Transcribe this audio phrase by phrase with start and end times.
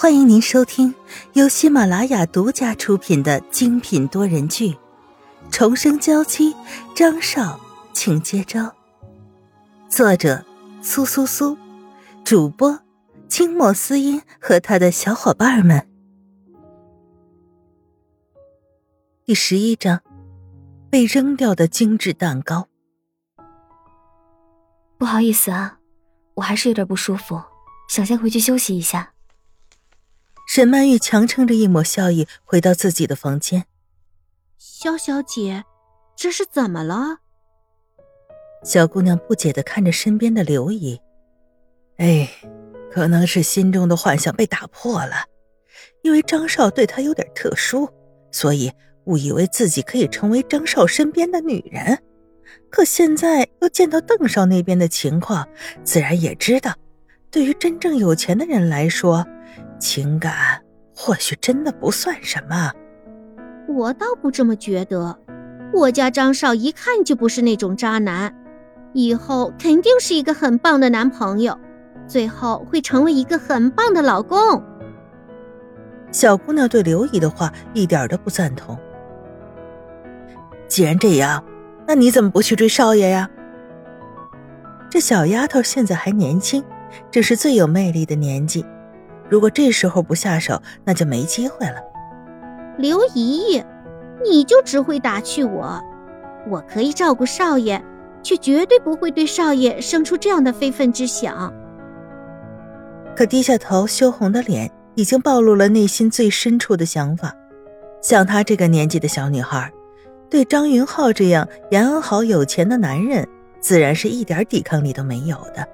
[0.00, 0.94] 欢迎您收听
[1.34, 4.70] 由喜马拉雅独家出品的精品多人剧
[5.50, 6.54] 《重生娇妻》，
[6.94, 7.60] 张少，
[7.92, 8.74] 请接招。
[9.90, 10.42] 作者：
[10.80, 11.54] 苏苏苏，
[12.24, 12.80] 主播：
[13.28, 15.86] 清末思音和他的小伙伴们。
[19.26, 20.00] 第十一章：
[20.88, 22.68] 被扔掉的精致蛋糕。
[24.96, 25.78] 不好意思啊，
[26.36, 27.38] 我还是有点不舒服，
[27.90, 29.12] 想先回去休息一下。
[30.52, 33.66] 沈曼玉强撑着一抹笑意，回到自己的房间。
[34.58, 35.62] 萧小姐，
[36.16, 37.18] 这是怎么了？
[38.64, 41.00] 小姑娘不解的看着身边的刘姨。
[41.98, 42.28] 哎，
[42.90, 45.26] 可能是心中的幻想被打破了，
[46.02, 47.88] 因为张少对她有点特殊，
[48.32, 48.72] 所以
[49.04, 51.96] 误以为自己可以成为张少身边的女人。
[52.68, 55.48] 可现在又见到邓少那边的情况，
[55.84, 56.74] 自然也知道，
[57.30, 59.24] 对于真正有钱的人来说。
[59.80, 60.62] 情感
[60.94, 62.70] 或许真的不算什么，
[63.66, 65.18] 我倒不这么觉得。
[65.72, 68.34] 我家张少一看就不是那种渣男，
[68.92, 71.56] 以后肯定是一个很棒的男朋友，
[72.06, 74.62] 最后会成为一个很棒的老公。
[76.10, 78.76] 小姑娘对刘姨的话一点都不赞同。
[80.66, 81.44] 既然这样，
[81.86, 83.30] 那你怎么不去追少爷呀？
[84.90, 86.64] 这小丫头现在还年轻，
[87.12, 88.66] 正是最有魅力的年纪。
[89.30, 91.76] 如果这时候不下手，那就没机会了。
[92.76, 93.62] 刘姨，
[94.24, 95.80] 你就只会打趣我，
[96.48, 97.80] 我可以照顾少爷，
[98.22, 101.52] 却绝对不会对少爷生出这样的非分之想。
[103.14, 107.32] 可低下头羞红的脸，已经暴露了内心最深处的想法。
[108.02, 109.70] 像她这个年纪的小女孩，
[110.28, 113.28] 对张云浩这样严安好有钱的男人，
[113.60, 115.68] 自然是一点抵抗力都没有的。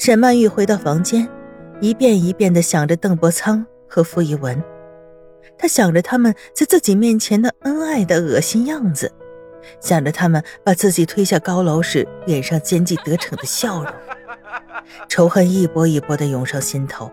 [0.00, 1.28] 沈曼玉回到房间，
[1.78, 4.64] 一遍一遍地想着邓伯苍和傅一文，
[5.58, 9.12] 她想着他们在自己面前的恩爱的恶心样子，
[9.78, 13.92] 想着他们把自己推下高楼时脸上奸计得逞的笑容，
[15.06, 17.12] 仇恨一波一波地涌上心头，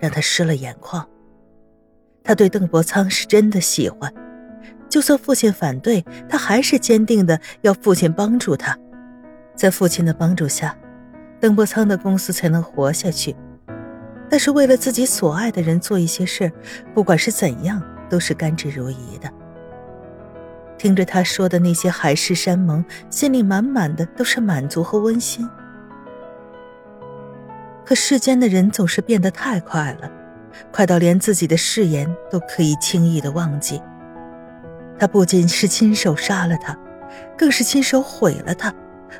[0.00, 1.06] 让她湿了眼眶。
[2.22, 4.10] 她对邓伯苍是真的喜欢，
[4.88, 8.74] 就算父亲反对，她还是坚定的要父亲帮助她，
[9.54, 10.74] 在父亲的帮助下。
[11.44, 13.36] 邓伯苍的公司才能活下去，
[14.30, 16.50] 但是为了自己所爱的人做一些事，
[16.94, 19.30] 不管是怎样，都是甘之如饴的。
[20.78, 25.46] 听着他说的那些海誓山盟，心里满满的都是满足和温馨。
[27.84, 30.10] 可世间的人总是变得太快了，
[30.72, 33.82] 快到连自己的誓言都可以轻易的忘记。
[34.98, 36.74] 他不仅是亲手杀了他，
[37.36, 38.74] 更是亲手毁了他。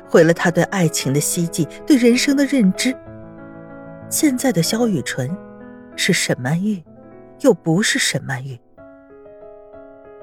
[0.07, 2.95] 毁了他对爱情的希冀，对人生的认知。
[4.09, 5.35] 现在的萧雨纯，
[5.95, 6.83] 是沈曼玉，
[7.41, 8.59] 又不是沈曼玉。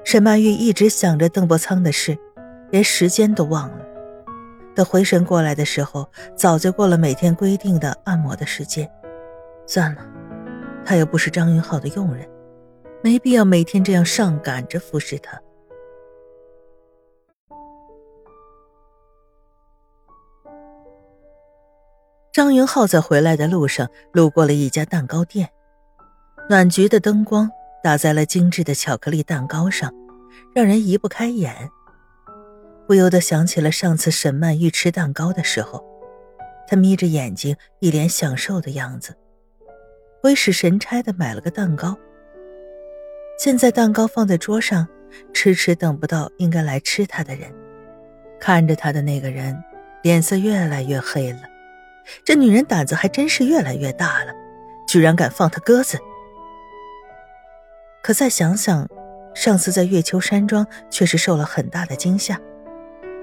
[0.03, 2.17] 沈曼玉一直想着邓伯苍的事，
[2.71, 3.85] 连时间都忘了。
[4.75, 8.89] 等回神过来的时候，早就过了每天规定的按摩的时间。
[9.67, 10.01] 算了，
[10.83, 12.27] 他又不是张云浩的佣人，
[13.03, 15.39] 没必要每天这样上赶着服侍他。
[22.33, 25.47] 张云浩在回来的路上路过了一家蛋糕店，
[26.49, 27.47] 暖橘的灯光
[27.83, 29.93] 打在了精致的巧克力蛋糕上，
[30.55, 31.69] 让人移不开眼。
[32.87, 35.85] 不由得想起了上次沈曼玉吃蛋糕的时候，
[36.67, 39.15] 她眯着眼睛，一脸享受的样子，
[40.19, 41.95] 鬼使神差的买了个蛋糕。
[43.37, 44.87] 现在蛋糕放在桌上，
[45.35, 47.53] 迟迟等不到应该来吃它的人，
[48.39, 49.55] 看着他的那个人，
[50.01, 51.52] 脸色越来越黑了。
[52.23, 54.33] 这女人胆子还真是越来越大了，
[54.87, 55.99] 居然敢放他鸽子。
[58.01, 58.89] 可再想想，
[59.33, 62.39] 上次在月秋山庄确实受了很大的惊吓，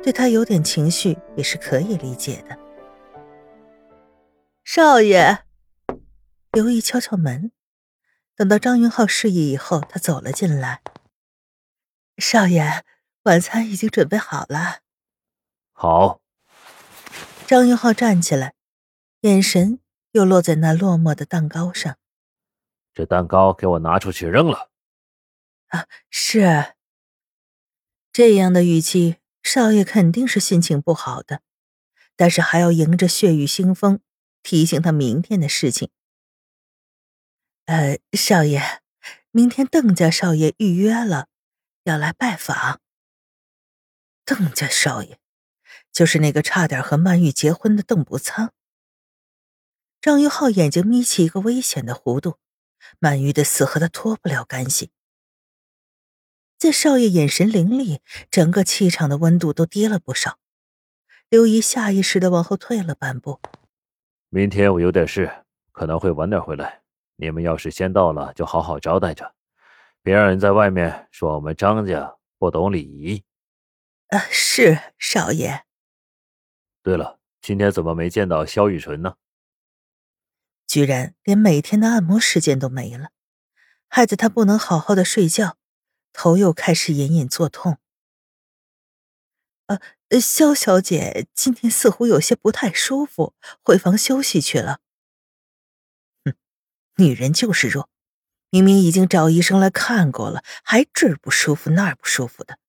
[0.02, 2.58] 对他有点情绪也是可以理解的。
[4.64, 5.40] 少爷，
[6.52, 7.52] 刘毅敲敲门，
[8.36, 10.80] 等到张云浩示意以后，他走了进来。
[12.18, 12.82] 少爷，
[13.24, 14.78] 晚餐已经准备好了。
[15.72, 16.20] 好。
[17.46, 18.54] 张云浩站起来。
[19.20, 19.80] 眼神
[20.12, 21.96] 又落在那落寞的蛋糕上。
[22.92, 24.70] 这蛋糕给我拿出去扔了。
[25.68, 26.74] 啊，是。
[28.12, 31.42] 这样的语气，少爷肯定是心情不好的，
[32.16, 34.00] 但是还要迎着血雨腥风，
[34.42, 35.90] 提醒他明天的事情。
[37.66, 38.80] 呃，少爷，
[39.30, 41.28] 明天邓家少爷预约了，
[41.84, 42.80] 要来拜访。
[44.24, 45.18] 邓家少爷，
[45.92, 48.52] 就是那个差点和曼玉结婚的邓伯苍。
[50.00, 52.38] 张云浩眼睛眯起一个危险的弧度，
[52.98, 54.92] 满玉的死和他脱不了干系。
[56.58, 58.00] 在少爷眼神凌厉，
[58.30, 60.38] 整个气场的温度都低了不少。
[61.28, 63.40] 刘姨下意识的往后退了半步。
[64.30, 66.80] 明天我有点事，可能会晚点回来。
[67.16, 69.34] 你们要是先到了，就好好招待着，
[70.02, 73.22] 别让人在外面说我们张家不懂礼仪。
[74.08, 75.64] 啊，是少爷。
[76.82, 79.16] 对了，今天怎么没见到萧雨纯呢？
[80.70, 83.10] 居然连每天的按摩时间都没了，
[83.88, 85.56] 害得他不能好好的睡觉，
[86.12, 87.78] 头又开始隐隐作痛。
[89.66, 93.34] 呃，萧小姐今天似乎有些不太舒服，
[93.64, 94.78] 回房休息去了。
[96.24, 96.36] 哼，
[96.98, 97.88] 女人就是弱，
[98.50, 102.60] 明明已经找医生来看过了，还这儿不舒服那儿不舒服的。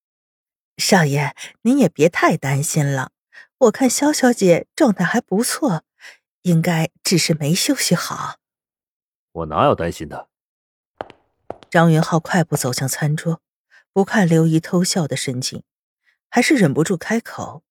[0.77, 3.12] 少爷，您也别太担心了，
[3.59, 5.83] 我看萧小姐状态还不错。
[6.43, 8.38] 应该只是没休息好。
[9.31, 10.29] 我哪有担心的？
[11.69, 13.41] 张云浩快步走向餐桌，
[13.93, 15.63] 不看刘姨偷笑的神情，
[16.29, 17.63] 还是忍不住开口：“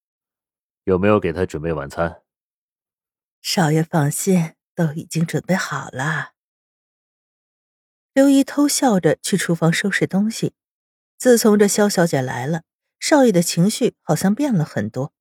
[0.84, 2.22] 有没有给他准备晚餐？”
[3.42, 6.32] 少爷放心，都已经准备好了。
[8.14, 10.54] 刘姨偷笑着去厨房收拾东西。
[11.18, 12.62] 自从这肖小姐来了，
[12.98, 15.12] 少爷的情绪好像变了很多。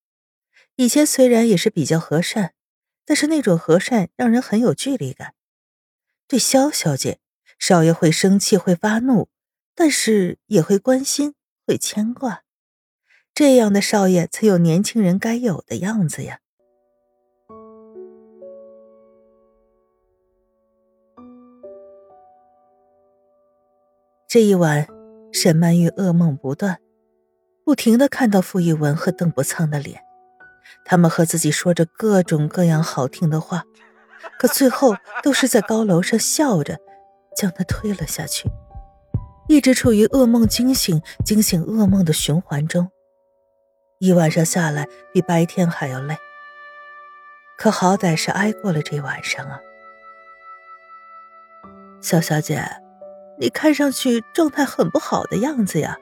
[0.76, 2.54] 以前虽然也是比较和善。
[3.10, 5.34] 但是那种和善让人很有距离感。
[6.28, 7.18] 对萧小姐，
[7.58, 9.30] 少爷会生气，会发怒，
[9.74, 11.34] 但是也会关心，
[11.66, 12.44] 会牵挂。
[13.34, 16.42] 这样的少爷才有年轻人该有的样子呀。
[24.28, 24.88] 这一晚，
[25.34, 26.80] 沈曼玉噩梦不断，
[27.66, 30.09] 不停的看到傅一文和邓伯苍的脸。
[30.86, 33.64] 他们和自己说着各种各样好听的话，
[34.38, 36.78] 可最后都是在高楼上笑着
[37.36, 38.50] 将他推了下去，
[39.48, 42.90] 一直处于噩梦惊醒、惊醒噩梦的循环中。
[44.00, 46.18] 一晚上下来，比白天还要累。
[47.58, 49.60] 可好歹是挨过了这晚上啊。
[52.02, 52.64] 小小姐，
[53.38, 55.98] 你看上去状态很不好的样子呀，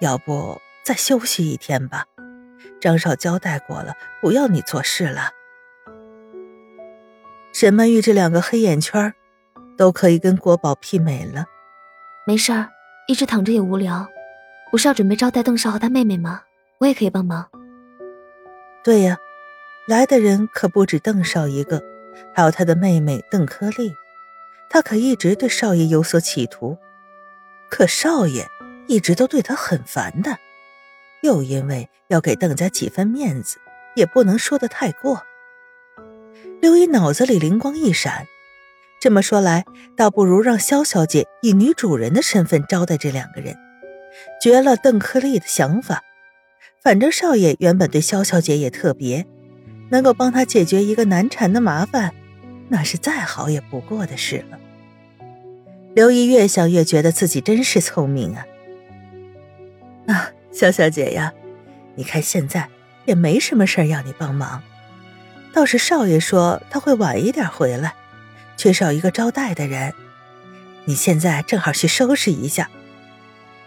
[0.00, 2.06] 要不再休息一天吧？
[2.84, 5.30] 张少交代过了，不要你做事了。
[7.50, 9.14] 沈曼玉这两个黑眼圈，
[9.74, 11.46] 都可以跟国宝媲美了。
[12.26, 12.68] 没事儿，
[13.08, 14.06] 一直躺着也无聊，
[14.70, 16.42] 不是要准备招待邓少和他妹妹吗？
[16.76, 17.48] 我也可以帮忙。
[18.82, 19.16] 对呀，
[19.88, 21.82] 来的人可不止邓少一个，
[22.34, 23.94] 还有他的妹妹邓柯丽。
[24.68, 26.76] 他可一直对少爷有所企图，
[27.70, 28.46] 可少爷
[28.88, 30.36] 一直都对他很烦的。
[31.24, 33.56] 又因为要给邓家几分面子，
[33.96, 35.22] 也不能说的太过。
[36.60, 38.26] 刘姨脑子里灵光一闪，
[39.00, 39.64] 这么说来，
[39.96, 43.56] 倒不如让萧小姐以女主人的身份招待这两个人，
[44.42, 46.02] 绝了邓克利的想法。
[46.82, 49.24] 反正少爷原本对萧小姐也特别，
[49.90, 52.12] 能够帮他解决一个难缠的麻烦，
[52.68, 54.58] 那是再好也不过的事了。
[55.94, 58.46] 刘姨越想越觉得自己真是聪明啊！
[60.08, 60.33] 啊。
[60.54, 61.32] 萧小姐呀，
[61.96, 62.68] 你看现在
[63.06, 64.62] 也没什么事要你帮忙，
[65.52, 67.94] 倒是少爷说他会晚一点回来，
[68.56, 69.92] 缺少一个招待的人。
[70.84, 72.70] 你现在正好去收拾一下，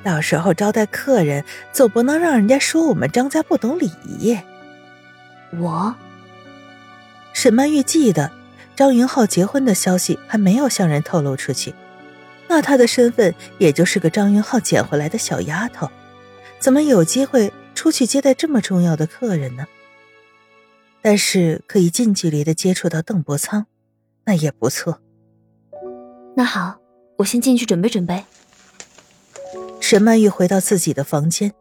[0.01, 4.37] 到时候招待客人总不能让人家说我们张家不懂礼仪。
[5.59, 5.93] 我，
[7.33, 8.31] 沈曼玉记得
[8.77, 11.75] 张云浩结婚的消息还没有向人透露出去，
[12.47, 15.91] 那他的身份也就是个张云浩捡回来的小丫头。
[16.59, 19.65] 怎么有机会出去接待这么重要的客人呢？
[21.01, 23.67] 但是可以近距离的接触到邓伯苍，
[24.25, 24.99] 那也不错。
[26.35, 26.79] 那好，
[27.17, 28.23] 我先进去准备准备。
[29.79, 31.53] 沈曼玉回到自己的房间，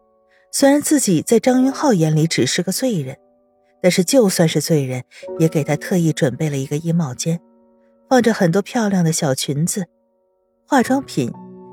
[0.51, 3.17] 虽然自己在张云浩眼里只是个罪人，
[3.81, 5.05] 但是就算是罪人，
[5.39, 7.41] 也给他特意准备了一个衣帽间，
[8.09, 9.87] 放着很多漂亮的小裙子，
[10.67, 11.31] 化妆品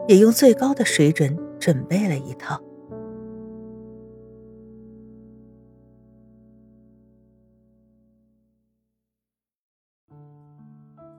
[0.07, 2.61] 也用最高的水准准备了一套。